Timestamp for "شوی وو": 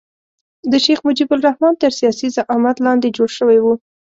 3.37-3.73